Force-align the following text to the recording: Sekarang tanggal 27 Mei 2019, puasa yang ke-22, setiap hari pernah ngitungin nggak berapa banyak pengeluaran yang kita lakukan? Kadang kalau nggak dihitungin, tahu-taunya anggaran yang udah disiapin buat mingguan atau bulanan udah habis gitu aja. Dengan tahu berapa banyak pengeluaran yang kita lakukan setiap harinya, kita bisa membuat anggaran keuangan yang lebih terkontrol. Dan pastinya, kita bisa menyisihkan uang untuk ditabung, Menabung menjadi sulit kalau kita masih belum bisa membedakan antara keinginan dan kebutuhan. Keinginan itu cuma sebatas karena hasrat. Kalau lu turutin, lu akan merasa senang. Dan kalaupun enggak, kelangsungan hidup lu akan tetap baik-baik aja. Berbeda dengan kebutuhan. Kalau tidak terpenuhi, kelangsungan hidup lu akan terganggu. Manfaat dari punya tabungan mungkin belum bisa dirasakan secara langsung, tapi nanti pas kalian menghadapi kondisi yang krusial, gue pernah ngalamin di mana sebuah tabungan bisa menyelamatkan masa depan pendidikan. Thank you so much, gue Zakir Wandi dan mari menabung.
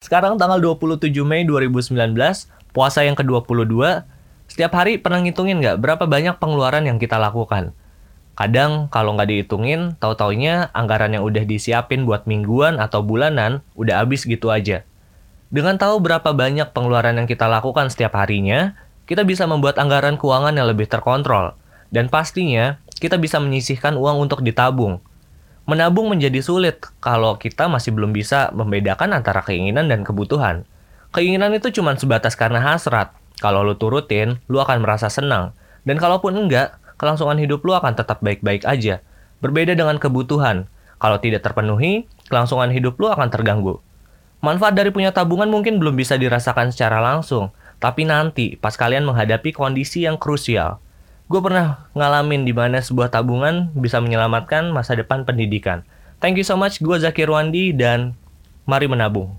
Sekarang 0.00 0.40
tanggal 0.40 0.56
27 0.56 1.12
Mei 1.28 1.44
2019, 1.44 1.92
puasa 2.72 3.04
yang 3.04 3.12
ke-22, 3.20 4.00
setiap 4.48 4.72
hari 4.72 4.96
pernah 4.96 5.20
ngitungin 5.20 5.60
nggak 5.60 5.76
berapa 5.76 6.08
banyak 6.08 6.40
pengeluaran 6.40 6.88
yang 6.88 6.96
kita 6.96 7.20
lakukan? 7.20 7.76
Kadang 8.32 8.88
kalau 8.88 9.12
nggak 9.12 9.28
dihitungin, 9.28 10.00
tahu-taunya 10.00 10.72
anggaran 10.72 11.12
yang 11.12 11.20
udah 11.20 11.44
disiapin 11.44 12.08
buat 12.08 12.24
mingguan 12.24 12.80
atau 12.80 13.04
bulanan 13.04 13.60
udah 13.76 14.00
habis 14.00 14.24
gitu 14.24 14.48
aja. 14.48 14.88
Dengan 15.52 15.76
tahu 15.76 16.00
berapa 16.00 16.32
banyak 16.32 16.72
pengeluaran 16.72 17.20
yang 17.20 17.28
kita 17.28 17.44
lakukan 17.44 17.92
setiap 17.92 18.16
harinya, 18.16 18.80
kita 19.04 19.28
bisa 19.28 19.44
membuat 19.44 19.76
anggaran 19.76 20.16
keuangan 20.16 20.56
yang 20.56 20.64
lebih 20.64 20.88
terkontrol. 20.88 21.52
Dan 21.92 22.08
pastinya, 22.08 22.80
kita 22.96 23.20
bisa 23.20 23.36
menyisihkan 23.36 24.00
uang 24.00 24.16
untuk 24.24 24.40
ditabung, 24.40 25.04
Menabung 25.70 26.10
menjadi 26.10 26.42
sulit 26.42 26.82
kalau 26.98 27.38
kita 27.38 27.70
masih 27.70 27.94
belum 27.94 28.10
bisa 28.10 28.50
membedakan 28.50 29.14
antara 29.14 29.38
keinginan 29.38 29.86
dan 29.86 30.02
kebutuhan. 30.02 30.66
Keinginan 31.14 31.54
itu 31.54 31.70
cuma 31.70 31.94
sebatas 31.94 32.34
karena 32.34 32.58
hasrat. 32.58 33.14
Kalau 33.38 33.62
lu 33.62 33.78
turutin, 33.78 34.42
lu 34.50 34.58
akan 34.58 34.82
merasa 34.82 35.06
senang. 35.06 35.54
Dan 35.86 36.02
kalaupun 36.02 36.34
enggak, 36.34 36.74
kelangsungan 36.98 37.38
hidup 37.38 37.62
lu 37.62 37.78
akan 37.78 37.94
tetap 37.94 38.18
baik-baik 38.18 38.66
aja. 38.66 38.98
Berbeda 39.38 39.78
dengan 39.78 40.02
kebutuhan. 40.02 40.66
Kalau 40.98 41.22
tidak 41.22 41.46
terpenuhi, 41.46 42.10
kelangsungan 42.26 42.74
hidup 42.74 42.98
lu 42.98 43.06
akan 43.06 43.30
terganggu. 43.30 43.78
Manfaat 44.42 44.74
dari 44.74 44.90
punya 44.90 45.14
tabungan 45.14 45.46
mungkin 45.54 45.78
belum 45.78 45.94
bisa 45.94 46.18
dirasakan 46.18 46.74
secara 46.74 46.98
langsung, 46.98 47.54
tapi 47.78 48.10
nanti 48.10 48.58
pas 48.58 48.74
kalian 48.74 49.06
menghadapi 49.06 49.54
kondisi 49.54 50.02
yang 50.02 50.18
krusial, 50.18 50.82
gue 51.30 51.38
pernah 51.38 51.86
ngalamin 51.94 52.42
di 52.42 52.50
mana 52.50 52.82
sebuah 52.82 53.14
tabungan 53.14 53.70
bisa 53.78 54.02
menyelamatkan 54.02 54.74
masa 54.74 54.98
depan 54.98 55.22
pendidikan. 55.22 55.86
Thank 56.18 56.42
you 56.42 56.44
so 56.44 56.58
much, 56.58 56.82
gue 56.82 56.96
Zakir 56.98 57.30
Wandi 57.30 57.70
dan 57.70 58.18
mari 58.66 58.90
menabung. 58.90 59.38